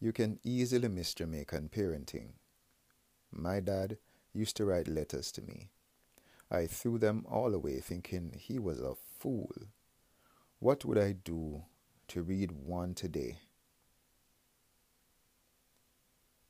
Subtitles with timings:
[0.00, 2.32] You can easily miss Jamaican parenting.
[3.32, 3.98] My dad
[4.34, 5.70] used to write letters to me.
[6.50, 9.52] I threw them all away thinking he was a fool.
[10.58, 11.64] What would I do
[12.08, 13.38] to read one today?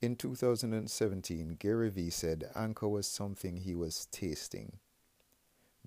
[0.03, 4.79] In 2017, Gary Vee said Anchor was something he was tasting.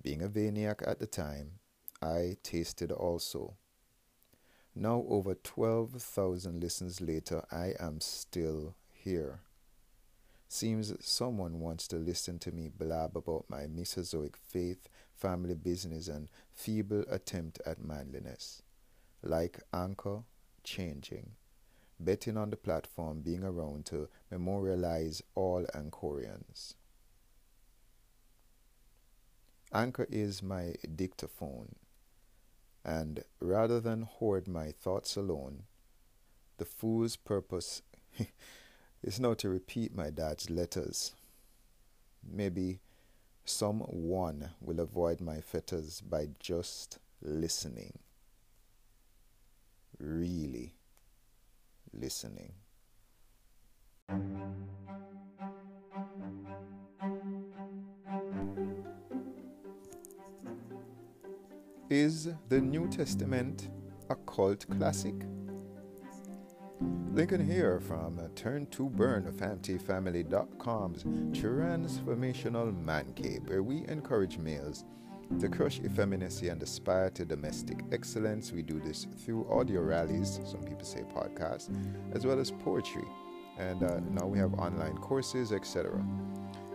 [0.02, 1.60] Being a Vayniac at the time,
[2.02, 3.56] I tasted also.
[4.74, 9.40] Now, over 12,000 listens later, I am still here.
[10.48, 16.28] Seems someone wants to listen to me blab about my Mesozoic faith, family business, and
[16.52, 18.62] feeble attempt at manliness.
[19.22, 20.22] Like Anchor,
[20.64, 21.32] changing.
[21.98, 26.74] Betting on the platform being around to memorialize all Anchorians.
[29.72, 31.74] Anchor is my dictaphone
[32.84, 35.64] and rather than hoard my thoughts alone,
[36.58, 37.82] the fool's purpose
[39.02, 41.14] is now to repeat my dad's letters.
[42.28, 42.80] Maybe
[43.44, 47.98] someone will avoid my fetters by just listening.
[49.98, 50.74] Really
[51.92, 52.52] listening.
[61.90, 63.68] Is the New Testament
[64.10, 65.26] a cult classic?
[67.12, 71.02] Lincoln here from Turn to Burn of FamTFamily.com's
[71.36, 74.84] Transformational Man Cave, where we encourage males
[75.40, 78.52] to crush effeminacy and aspire to domestic excellence.
[78.52, 81.74] We do this through audio rallies, some people say podcasts,
[82.14, 83.08] as well as poetry.
[83.58, 86.04] And uh, now we have online courses, etc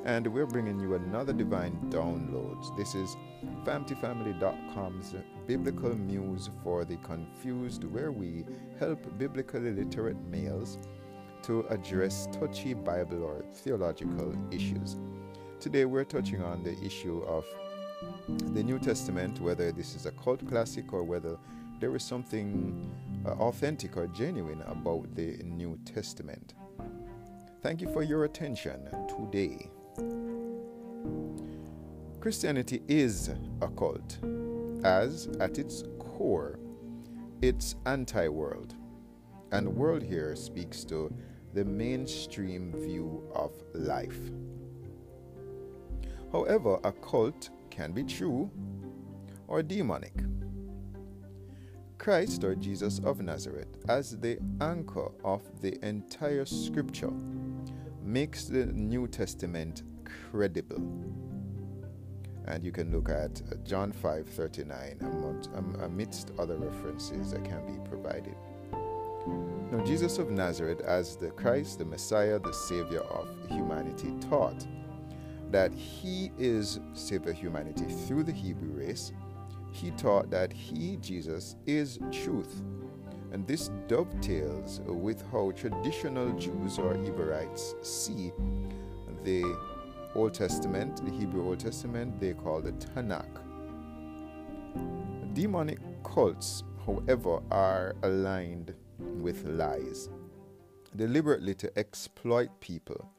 [0.05, 2.75] and we're bringing you another divine downloads.
[2.77, 3.17] This is
[3.63, 5.15] FamTFamily.com's
[5.47, 8.45] Biblical Muse for the Confused, where we
[8.79, 10.77] help biblically literate males
[11.41, 14.97] to address touchy Bible or theological issues.
[15.59, 17.43] Today we're touching on the issue of
[18.53, 21.35] the New Testament, whether this is a cult classic or whether
[21.79, 22.91] there is something
[23.25, 26.53] uh, authentic or genuine about the New Testament.
[27.63, 29.71] Thank you for your attention today.
[32.25, 33.29] Christianity is
[33.61, 34.17] a cult,
[34.83, 36.57] as at its core,
[37.43, 38.73] it's anti world.
[39.51, 41.13] And world here speaks to
[41.53, 44.17] the mainstream view of life.
[46.31, 48.49] However, a cult can be true
[49.47, 50.15] or demonic.
[51.99, 57.13] Christ or Jesus of Nazareth, as the anchor of the entire scripture,
[58.01, 59.83] makes the New Testament
[60.31, 60.81] credible.
[62.47, 64.97] And you can look at uh, John 5 39
[65.55, 68.35] um, amidst other references that can be provided.
[69.71, 74.67] Now, Jesus of Nazareth, as the Christ, the Messiah, the Savior of humanity, taught
[75.49, 79.11] that he is Savior humanity through the Hebrew race.
[79.71, 82.61] He taught that he, Jesus, is truth.
[83.31, 88.31] And this dovetails with how traditional Jews or Hebraites see
[89.23, 89.43] the
[90.15, 93.41] Old Testament, the Hebrew Old Testament, they call the Tanakh.
[95.33, 100.09] Demonic cults, however, are aligned with lies,
[100.95, 103.09] deliberately to exploit people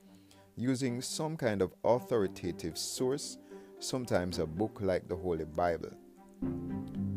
[0.57, 3.37] using some kind of authoritative source,
[3.79, 5.91] sometimes a book like the Holy Bible.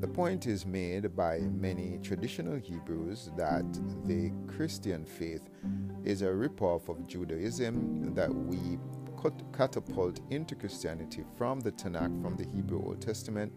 [0.02, 3.66] The point is made by many traditional Hebrews that
[4.06, 5.50] the Christian faith
[6.04, 8.78] is a ripoff of Judaism that we
[9.54, 13.52] catapult into Christianity from the Tanakh, from the Hebrew Old Testament.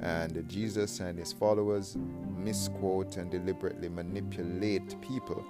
[0.00, 1.96] And Jesus and his followers
[2.36, 5.44] misquote and deliberately manipulate people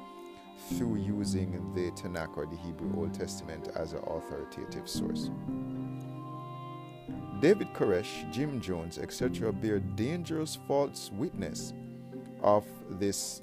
[0.75, 5.31] through using the Tanakh or the Hebrew Old Testament as an authoritative source.
[7.41, 11.73] David Koresh, Jim Jones, etc., bear dangerous false witness
[12.43, 13.41] of this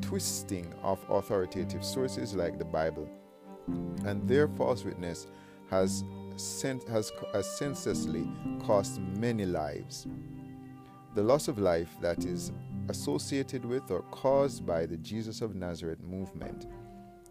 [0.00, 3.08] twisting of authoritative sources like the Bible
[4.04, 5.26] and their false witness
[5.70, 6.04] has,
[6.36, 8.26] sent, has, has senselessly
[8.64, 10.06] cost many lives.
[11.14, 12.52] The loss of life that is
[12.88, 16.66] associated with or caused by the Jesus of Nazareth movement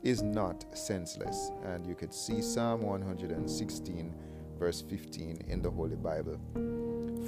[0.03, 4.13] is not senseless, and you could see Psalm 116,
[4.59, 6.39] verse 15 in the Holy Bible.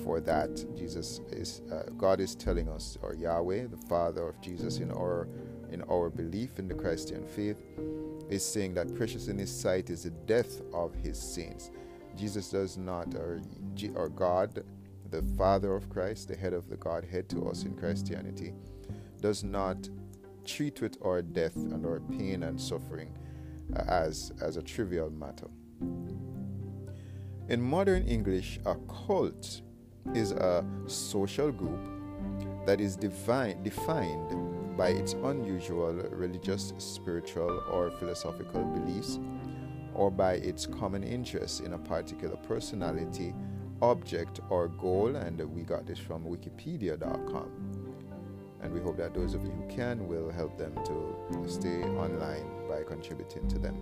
[0.03, 4.77] For that, Jesus is uh, God is telling us, or Yahweh, the Father of Jesus,
[4.77, 5.27] in our
[5.71, 7.61] in our belief in the Christian faith,
[8.29, 11.71] is saying that precious in his sight is the death of his saints.
[12.15, 13.41] Jesus does not, or,
[13.95, 14.63] or God,
[15.09, 18.53] the Father of Christ, the head of the Godhead to us in Christianity,
[19.21, 19.89] does not
[20.45, 23.11] treat with our death and our pain and suffering
[23.75, 25.47] uh, as, as a trivial matter.
[27.49, 28.75] In modern English, a
[29.07, 29.61] cult
[30.13, 31.79] is a social group
[32.65, 34.31] that is divine, defined
[34.79, 39.19] by its unusual religious, spiritual, or philosophical beliefs,
[39.93, 43.35] or by its common interest in a particular personality,
[43.81, 45.17] object, or goal.
[45.17, 47.51] And we got this from wikipedia.com.
[48.61, 52.45] And we hope that those of you who can will help them to stay online
[52.69, 53.75] by contributing to them.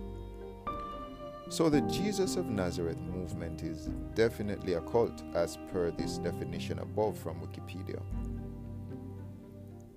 [1.48, 7.16] So, the Jesus of Nazareth movement is definitely a cult, as per this definition above
[7.16, 8.02] from Wikipedia.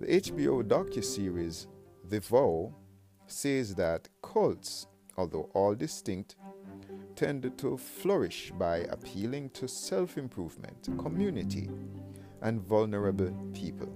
[0.01, 1.67] The HBO docu-series
[2.09, 2.73] The Vow
[3.27, 6.37] says that cults, although all distinct,
[7.15, 11.69] tend to flourish by appealing to self improvement, community,
[12.41, 13.93] and vulnerable people.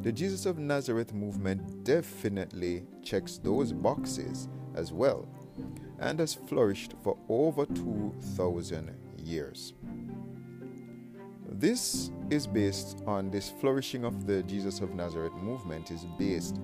[0.00, 5.28] The Jesus of Nazareth movement definitely checks those boxes as well
[5.98, 9.74] and has flourished for over 2,000 years.
[11.58, 16.60] This is based on this flourishing of the Jesus of Nazareth movement is based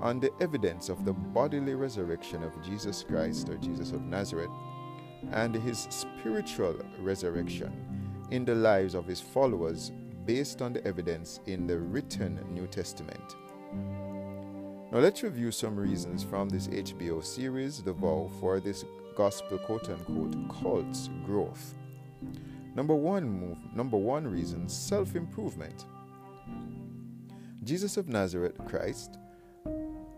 [0.00, 4.48] on the evidence of the bodily resurrection of Jesus Christ or Jesus of Nazareth
[5.32, 7.70] and his spiritual resurrection
[8.30, 9.92] in the lives of his followers
[10.24, 13.36] based on the evidence in the written New Testament.
[14.90, 18.86] Now let's review some reasons from this HBO series, The Vow, for this
[19.18, 21.74] gospel quote unquote cult's growth.
[22.74, 25.86] Number one number one reason, self-improvement.
[27.62, 29.18] Jesus of Nazareth, Christ,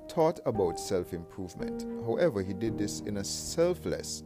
[0.08, 1.87] taught about self-improvement.
[2.05, 4.25] However, he did this in a selfless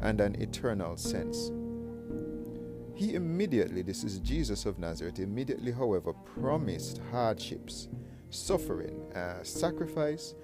[0.00, 1.52] and an eternal sense.
[2.94, 7.88] He immediately, this is Jesus of Nazareth, immediately, however, promised hardships,
[8.30, 10.34] suffering, uh, sacrifice,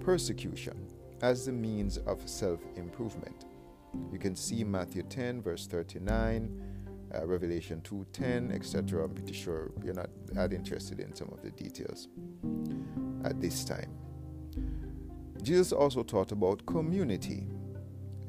[0.00, 0.86] persecution
[1.22, 3.46] as the means of self improvement.
[4.12, 6.62] You can see Matthew 10, verse 39,
[7.14, 9.04] uh, Revelation 2:10, etc.
[9.04, 12.08] I'm pretty sure you're not that interested in some of the details
[13.24, 13.90] at this time.
[15.42, 17.46] Jesus also taught about community.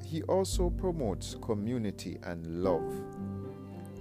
[0.04, 2.94] He also promotes community and love.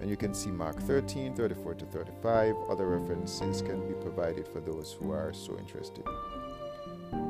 [0.01, 2.55] And you can see Mark 13, 34 to 35.
[2.69, 6.05] Other references can be provided for those who are so interested.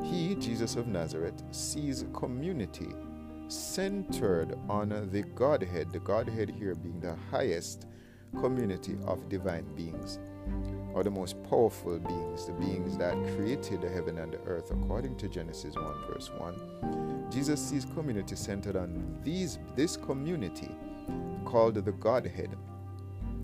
[0.03, 2.89] He, Jesus of Nazareth, sees community
[3.47, 7.87] centered on the Godhead, the Godhead here being the highest
[8.39, 10.19] community of divine beings,
[10.93, 15.15] or the most powerful beings, the beings that created the heaven and the earth, according
[15.17, 17.27] to Genesis 1, verse 1.
[17.31, 20.75] Jesus sees community centered on these, this community
[21.45, 22.55] called the Godhead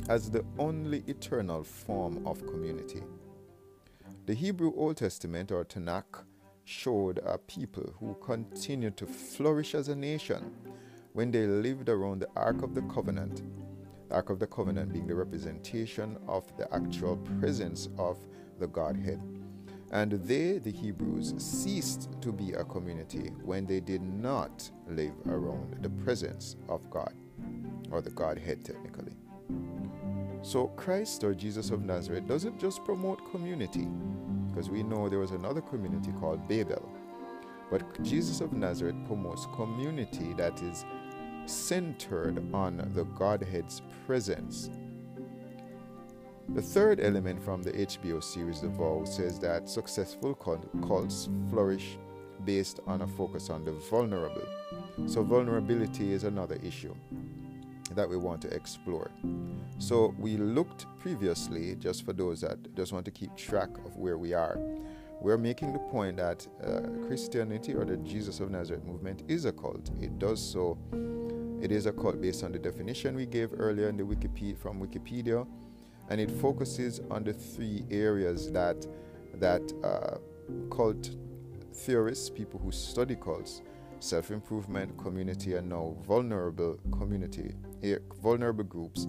[0.10, 3.04] as the only eternal form of community.
[4.26, 6.24] The Hebrew Old Testament, or Tanakh,
[6.66, 10.52] showed a people who continued to flourish as a nation
[11.14, 13.44] when they lived around the Ark of the Covenant.
[14.10, 18.18] The Ark of the Covenant being the representation of the actual presence of
[18.60, 19.22] the Godhead.
[19.92, 25.78] And they, the Hebrews, ceased to be a community when they did not live around
[25.82, 27.14] the presence of God,
[27.92, 29.14] or the Godhead technically.
[30.42, 33.88] So, Christ or Jesus of Nazareth doesn't just promote community,
[34.54, 36.88] because we know there was another community called Babel.
[37.72, 40.86] But Jesus of Nazareth promotes community that is
[41.48, 44.70] centered on the Godhead's presence.
[46.50, 51.98] The third element from the HBO series The Vow says that successful cults flourish
[52.46, 54.46] based on a focus on the vulnerable.
[55.08, 56.94] So, vulnerability is another issue
[57.96, 59.10] that we want to explore.
[59.84, 64.18] So we looked previously, just for those that just want to keep track of where
[64.18, 64.58] we are.
[65.20, 69.52] We're making the point that uh, Christianity or the Jesus of Nazareth movement is a
[69.52, 69.92] cult.
[70.00, 70.78] It does so.
[71.62, 74.80] It is a cult based on the definition we gave earlier in the Wikipedia from
[74.80, 75.46] Wikipedia,
[76.08, 78.88] and it focuses on the three areas that
[79.34, 80.18] that uh,
[80.74, 81.10] cult
[81.74, 83.62] theorists, people who study cults,
[84.00, 87.54] self improvement, community, and now vulnerable community,
[88.22, 89.08] vulnerable groups.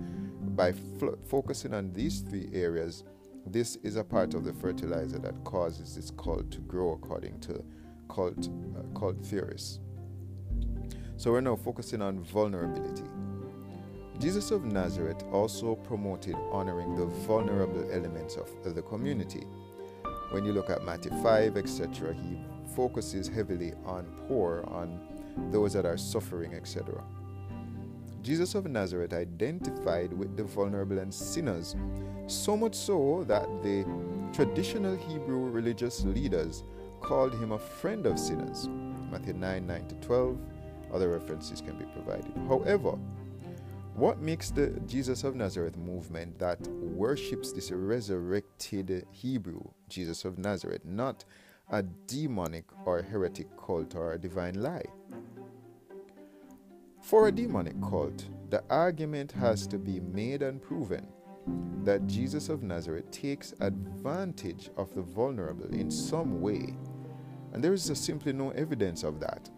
[0.56, 3.04] By fl- focusing on these three areas,
[3.46, 7.62] this is a part of the fertilizer that causes this cult to grow, according to
[8.08, 9.80] cult, uh, cult theorists.
[11.16, 13.04] So we're now focusing on vulnerability.
[14.18, 19.44] Jesus of Nazareth also promoted honoring the vulnerable elements of the community.
[20.30, 22.38] When you look at Matthew 5, etc., he
[22.74, 25.00] focuses heavily on poor, on
[25.50, 27.02] those that are suffering, etc.
[28.24, 31.76] Jesus of Nazareth identified with the vulnerable and sinners,
[32.26, 33.84] so much so that the
[34.32, 36.64] Traditional Hebrew religious leaders
[37.02, 38.66] called him a friend of sinners.
[39.10, 40.38] Matthew 9 9 to 12.
[40.94, 42.32] Other references can be provided.
[42.48, 42.92] However,
[43.94, 50.84] what makes the Jesus of Nazareth movement that worships this resurrected Hebrew, Jesus of Nazareth,
[50.86, 51.26] not
[51.70, 54.86] a demonic or heretic cult or a divine lie?
[57.04, 61.06] For a demonic cult, the argument has to be made and proven
[61.82, 66.74] that Jesus of Nazareth takes advantage of the vulnerable in some way,
[67.52, 69.50] and there is simply no evidence of that.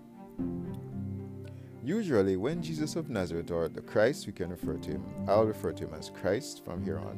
[1.85, 5.71] Usually, when Jesus of Nazareth or the Christ, we can refer to him, I'll refer
[5.71, 7.15] to him as Christ from here on.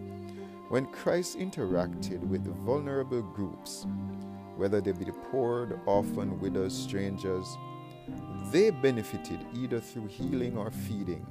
[0.68, 3.86] When Christ interacted with vulnerable groups,
[4.56, 7.56] whether they be the poor, the orphan, widows, strangers,
[8.50, 11.26] they benefited either through healing or feeding.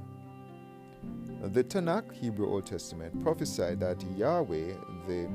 [1.42, 4.74] The Tanakh, Hebrew Old Testament, prophesied that Yahweh,
[5.06, 5.28] the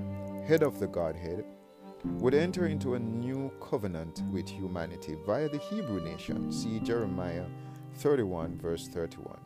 [0.45, 1.45] head of the Godhead,
[2.03, 6.51] would enter into a new covenant with humanity via the Hebrew nation.
[6.51, 7.45] See Jeremiah
[7.95, 9.39] 31, verse 31.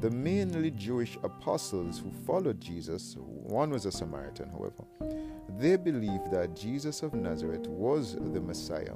[0.00, 4.84] The mainly Jewish apostles who followed Jesus, one was a Samaritan, however,
[5.58, 8.94] they believed that Jesus of Nazareth was the Messiah,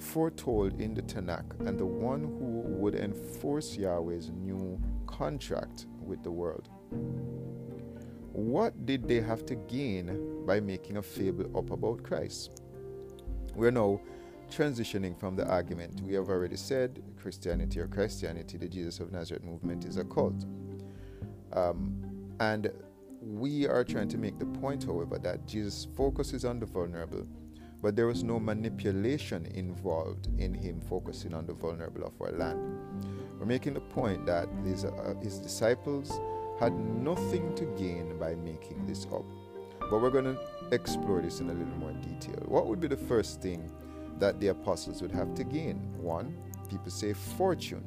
[0.00, 6.30] foretold in the Tanakh, and the one who would enforce Yahweh's new contract with the
[6.30, 6.68] world.
[8.32, 12.62] What did they have to gain by making a fable up about Christ?
[13.54, 14.00] We're now
[14.50, 19.44] transitioning from the argument we have already said Christianity or Christianity, the Jesus of Nazareth
[19.44, 20.44] movement, is a cult.
[21.52, 22.72] Um, and
[23.20, 27.26] we are trying to make the point, however, that Jesus focuses on the vulnerable,
[27.82, 32.78] but there was no manipulation involved in him focusing on the vulnerable of our land.
[33.38, 36.20] We're making the point that these, uh, his disciples
[36.58, 39.24] had nothing to gain by making this up.
[39.80, 40.38] But we're going to
[40.72, 42.42] explore this in a little more detail.
[42.46, 43.70] What would be the first thing
[44.20, 45.76] that the apostles would have to gain.
[46.00, 46.36] One,
[46.68, 47.82] people say fortune.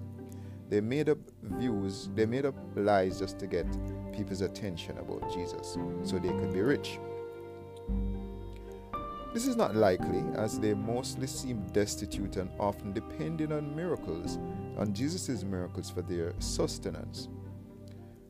[0.69, 3.67] They made up views, they made up lies just to get
[4.11, 6.99] people's attention about Jesus so they could be rich.
[9.33, 14.37] This is not likely, as they mostly seem destitute and often depending on miracles,
[14.77, 17.29] on Jesus' miracles for their sustenance.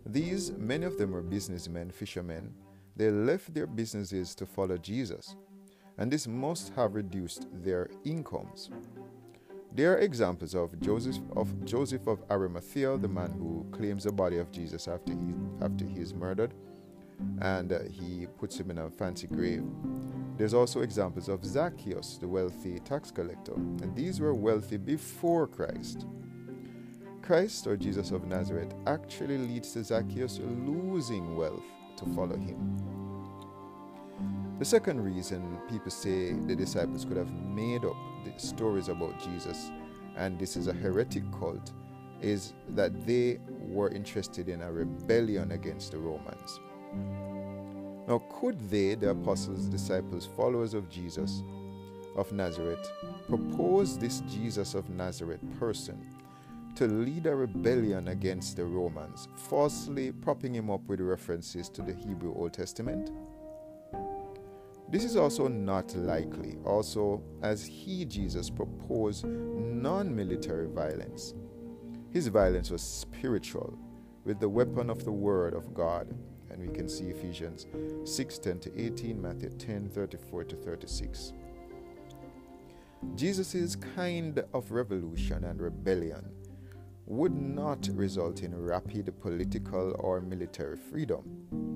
[0.05, 2.53] These, many of them were businessmen, fishermen.
[2.95, 5.35] They left their businesses to follow Jesus
[5.97, 8.69] and this must have reduced their incomes.
[9.75, 14.37] There are examples of Joseph of Joseph of Arimathea, the man who claims the body
[14.37, 16.53] of Jesus after he after he is murdered,
[17.41, 19.63] and uh, he puts him in a fancy grave.
[20.37, 26.05] There's also examples of Zacchaeus, the wealthy tax collector, and these were wealthy before Christ.
[27.21, 31.63] Christ or Jesus of Nazareth actually leads to Zacchaeus losing wealth
[31.97, 32.93] to follow him.
[34.59, 39.71] The second reason people say the disciples could have made up the stories about Jesus
[40.15, 41.71] and this is a heretic cult
[42.21, 46.59] is that they were interested in a rebellion against the Romans.
[48.07, 51.41] Now, could they, the apostles, disciples, followers of Jesus
[52.15, 52.91] of Nazareth,
[53.27, 56.05] propose this Jesus of Nazareth person
[56.75, 61.93] to lead a rebellion against the Romans, falsely propping him up with references to the
[61.93, 63.11] Hebrew Old Testament?
[64.89, 71.33] This is also not likely, also, as he, Jesus, proposed non military violence.
[72.11, 73.77] His violence was spiritual,
[74.25, 76.13] with the weapon of the Word of God.
[76.53, 77.65] And we can see Ephesians
[78.05, 81.33] 6 10 to 18, Matthew 10 34 to 36.
[83.15, 86.31] Jesus' kind of revolution and rebellion
[87.05, 91.73] would not result in rapid political or military freedom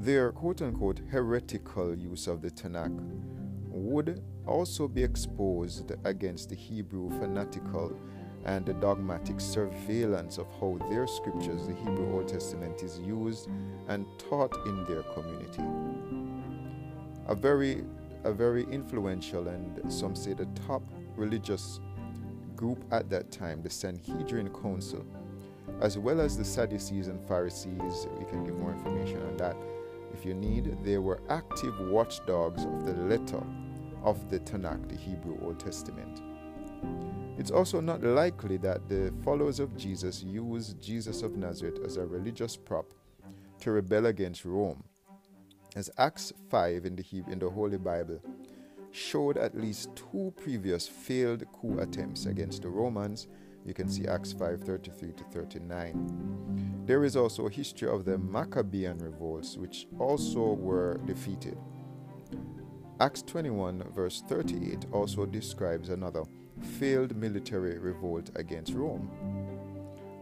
[0.00, 2.98] their quote unquote heretical use of the Tanakh
[3.68, 7.94] would also be exposed against the Hebrew fanatical
[8.44, 13.48] and the dogmatic surveillance of how their scriptures, the Hebrew Old Testament, is used
[13.88, 15.62] and taught in their community.
[17.28, 17.84] A very,
[18.24, 20.82] a very influential and some say the top
[21.16, 21.80] religious
[22.56, 25.04] group at that time, the Sanhedrin Council,
[25.80, 29.56] as well as the Sadducees and Pharisees, we can give more information on that,
[30.12, 33.42] if you need, they were active watchdogs of the letter
[34.02, 36.20] of the Tanakh, the Hebrew Old Testament.
[37.38, 42.06] It's also not likely that the followers of Jesus used Jesus of Nazareth as a
[42.06, 42.92] religious prop
[43.60, 44.82] to rebel against Rome.
[45.76, 48.20] As Acts 5 in the, in the Holy Bible
[48.90, 53.28] showed at least two previous failed coup attempts against the Romans
[53.64, 56.82] You can see Acts 5 33 to 39.
[56.86, 61.58] There is also a history of the Maccabean revolts, which also were defeated.
[63.00, 66.22] Acts 21, verse 38, also describes another
[66.62, 69.10] failed military revolt against Rome.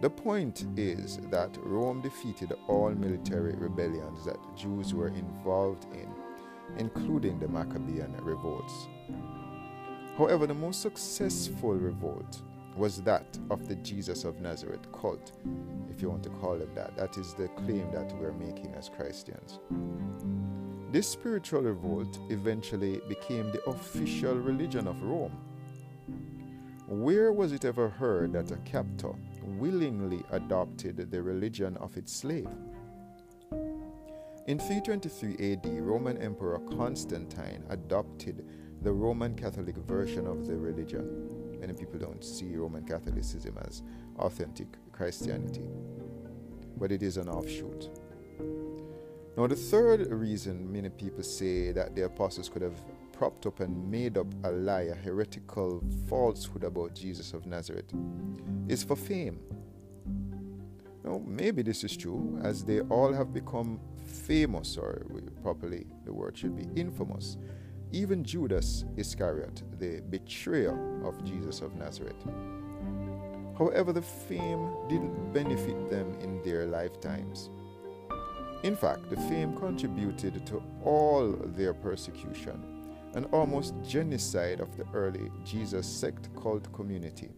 [0.01, 6.09] The point is that Rome defeated all military rebellions that Jews were involved in,
[6.79, 8.87] including the Maccabean revolts.
[10.17, 12.43] However, the most successful revolt
[12.77, 15.33] was that of the Jesus of Nazareth cult,
[15.91, 16.97] if you want to call it that.
[16.97, 19.59] That is the claim that we're making as Christians.
[20.93, 25.37] This spiritual revolt eventually became the official religion of Rome.
[26.89, 32.49] Where was it ever heard that a captor willingly adopted the religion of its slave?
[34.47, 38.43] In 323 AD, Roman Emperor Constantine adopted
[38.81, 41.61] the Roman Catholic version of the religion.
[41.61, 43.83] Many people don't see Roman Catholicism as
[44.19, 45.69] authentic Christianity,
[46.79, 47.91] but it is an offshoot.
[49.37, 52.81] Now, the third reason many people say that the apostles could have
[53.19, 57.93] propped up and made up a lie, a heretical falsehood about Jesus of Nazareth,
[58.69, 59.41] is for fame.
[61.03, 65.05] Now, maybe this is true, as they all have become famous, or
[65.43, 67.39] properly the word should be infamous.
[67.91, 72.25] Even Judas Iscariot, the betrayer of Jesus of Nazareth.
[73.59, 77.51] However, the fame didn't benefit them in their lifetimes.
[78.63, 82.78] In fact, the fame contributed to all their persecution
[83.15, 87.31] and almost genocide of the early Jesus sect cult community.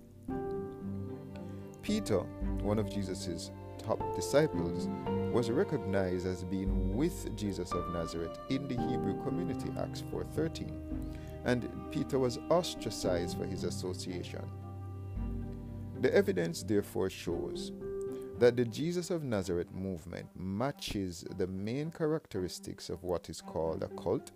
[1.82, 2.18] Peter,
[2.62, 4.88] one of Jesus' top disciples,
[5.32, 10.72] was recognized as being with Jesus of Nazareth in the Hebrew community, Acts 4:13,
[11.44, 14.44] and Peter was ostracized for his association.
[16.00, 17.72] The evidence therefore shows
[18.38, 23.88] that the Jesus of Nazareth movement matches the main characteristics of what is called a
[23.88, 24.30] cult,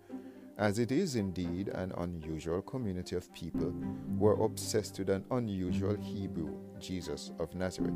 [0.57, 3.73] as it is indeed an unusual community of people
[4.17, 7.93] who are obsessed with an unusual Hebrew Jesus of Nazareth.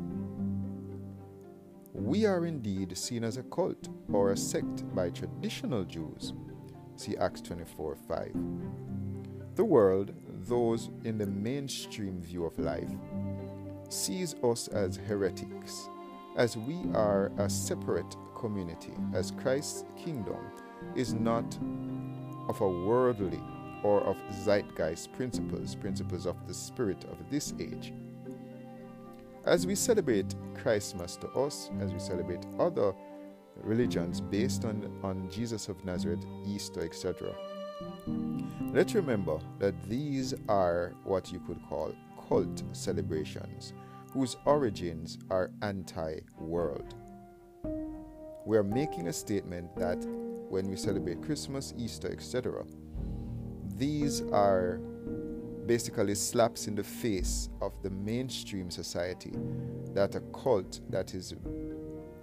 [1.94, 6.34] We are indeed seen as a cult or a sect by traditional Jews.
[6.96, 8.34] See Acts 24 5.
[9.54, 10.12] The world,
[10.46, 12.90] those in the mainstream view of life,
[13.88, 15.88] sees us as heretics
[16.36, 20.38] as we are a separate community, as Christ's kingdom
[20.94, 21.58] is not
[22.50, 23.40] of a worldly
[23.84, 27.92] or of zeitgeist principles, principles of the spirit of this age.
[29.46, 32.92] As we celebrate Christmas to us, as we celebrate other
[33.62, 37.32] religions based on, on Jesus of Nazareth, Easter, etc.,
[38.72, 41.94] let's remember that these are what you could call
[42.28, 43.74] cult celebrations
[44.12, 46.96] whose origins are anti world.
[48.44, 50.04] We are making a statement that
[50.50, 52.64] when we celebrate Christmas, Easter, etc.,
[53.76, 54.80] these are
[55.64, 59.32] basically slaps in the face of the mainstream society
[59.94, 61.34] that a cult that is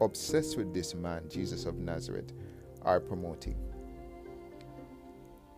[0.01, 2.33] obsessed with this man, Jesus of Nazareth,
[2.81, 3.55] are promoting.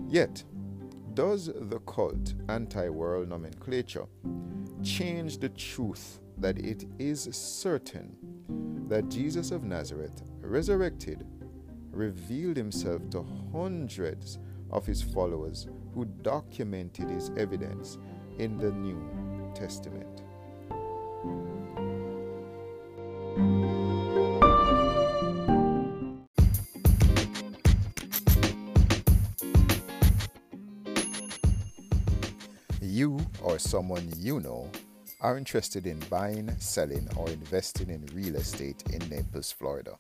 [0.08, 0.44] Yet,
[1.16, 4.06] does the cult anti world nomenclature
[4.84, 8.16] change the truth that it is certain
[8.88, 11.26] that Jesus of Nazareth, resurrected,
[11.92, 14.40] revealed himself to hundreds
[14.72, 17.98] of his followers who documented his evidence
[18.38, 20.22] in the New Testament.
[32.82, 34.70] You or someone you know
[35.22, 39.98] are interested in buying, selling, or investing in real estate in Naples, Florida.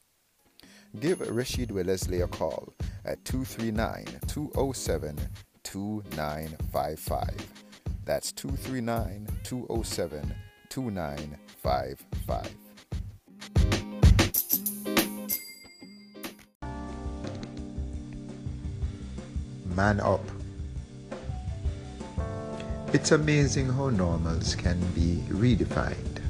[0.97, 2.73] Give Rashid Wellesley a call
[3.05, 5.17] at 239 207
[5.63, 7.53] 2955.
[8.05, 10.35] That's 239 207
[10.69, 12.55] 2955.
[19.75, 20.21] Man up
[22.91, 26.23] it's amazing how normals can be redefined.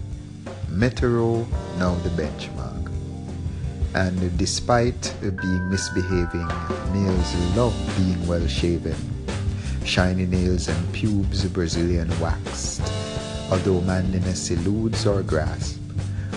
[0.68, 2.89] Metro now the benchmark.
[3.96, 6.48] And despite being misbehaving,
[6.94, 8.96] males love being well shaven.
[9.84, 12.82] Shiny nails and pubes Brazilian waxed.
[13.52, 15.80] Although manliness eludes our grasp,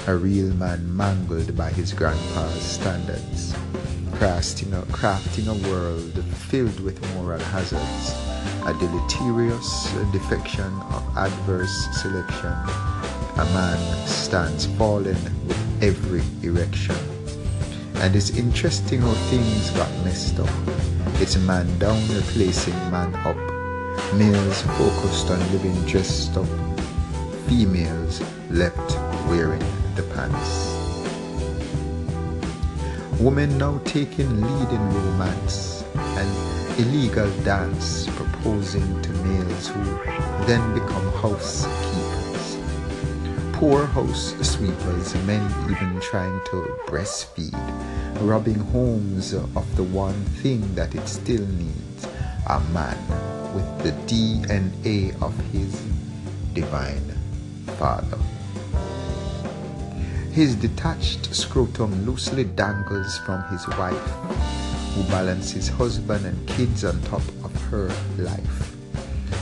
[0.07, 3.53] a real man mangled by his grandpa's standards.
[4.13, 8.15] Crafting a, crafting a world filled with moral hazards
[8.67, 12.55] a deleterious defection of adverse selection
[13.39, 17.12] a man stands fallen with every erection.
[18.03, 20.51] And it's interesting how things got messed up.
[21.21, 23.37] It's man down replacing man up.
[24.15, 26.49] Males focused on living dressed up.
[27.47, 29.63] Females left wearing
[29.95, 30.73] the pants.
[33.21, 39.85] Women now taking lead in romance and illegal dance proposing to males who
[40.47, 42.59] then become housekeepers.
[43.53, 46.57] Poor house sweepers, men even trying to
[46.89, 47.55] breastfeed,
[48.23, 52.07] robbing homes of the one thing that it still needs
[52.49, 52.97] a man
[53.55, 55.83] with the DNA of his
[56.55, 57.03] divine
[57.79, 58.19] father.
[60.33, 64.09] His detached scrotum loosely dangles from his wife,
[64.95, 68.77] who balances husband and kids on top of her life.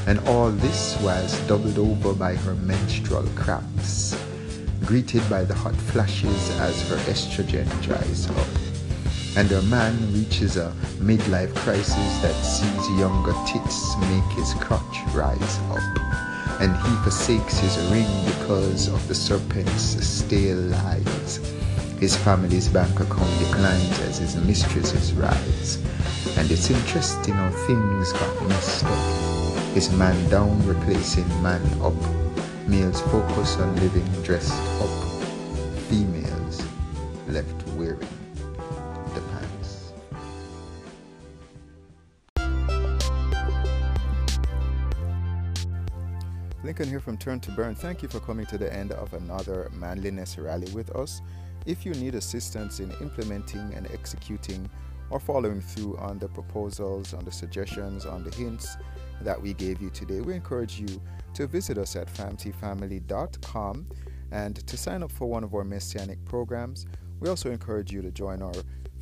[0.06, 4.16] And all this whilst doubled over by her menstrual cramps,
[4.84, 8.59] greeted by the hot flashes as her estrogen dries up.
[9.36, 15.58] And a man reaches a midlife crisis that sees younger tits make his crotch rise
[15.70, 16.20] up
[16.60, 21.36] and he forsakes his ring because of the serpent's stale lies.
[21.98, 25.76] His family's bank account declines as his mistresses rise.
[26.36, 29.74] And it's interesting how things got messed up.
[29.74, 31.94] His man down replacing man up.
[32.68, 34.99] Males focus on living dressed up.
[46.70, 47.74] Lincoln here from Turn to Burn.
[47.74, 51.20] Thank you for coming to the end of another manliness rally with us.
[51.66, 54.70] If you need assistance in implementing and executing
[55.10, 58.76] or following through on the proposals, on the suggestions, on the hints
[59.22, 61.02] that we gave you today, we encourage you
[61.34, 63.86] to visit us at famtfamily.com
[64.30, 66.86] and to sign up for one of our messianic programs.
[67.18, 68.54] We also encourage you to join our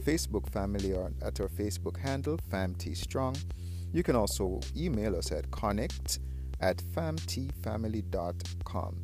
[0.04, 3.38] Facebook family at our Facebook handle, FamTStrong.
[3.92, 6.20] You can also email us at connect
[6.60, 8.96] at famtfamily.com.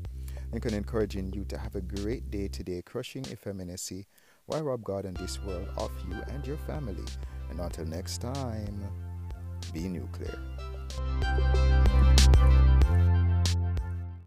[0.53, 4.07] Lincoln encouraging you to have a great day today, crushing effeminacy
[4.47, 7.03] while rob God and this world of you and your family.
[7.51, 8.89] And until next time,
[9.73, 10.39] be nuclear.